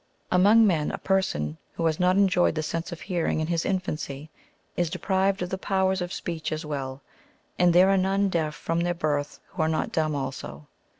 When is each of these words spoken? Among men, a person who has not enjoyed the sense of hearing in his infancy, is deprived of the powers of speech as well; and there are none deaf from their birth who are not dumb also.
Among 0.31 0.65
men, 0.65 0.89
a 0.91 0.97
person 0.97 1.59
who 1.73 1.85
has 1.85 1.99
not 1.99 2.15
enjoyed 2.17 2.55
the 2.55 2.63
sense 2.63 2.91
of 2.91 3.01
hearing 3.01 3.39
in 3.39 3.45
his 3.45 3.65
infancy, 3.65 4.31
is 4.75 4.89
deprived 4.89 5.43
of 5.43 5.51
the 5.51 5.59
powers 5.59 6.01
of 6.01 6.11
speech 6.11 6.51
as 6.51 6.65
well; 6.65 7.03
and 7.59 7.71
there 7.71 7.91
are 7.91 7.97
none 7.97 8.27
deaf 8.27 8.55
from 8.55 8.79
their 8.79 8.95
birth 8.95 9.39
who 9.49 9.61
are 9.61 9.69
not 9.69 9.91
dumb 9.91 10.15
also. 10.15 10.65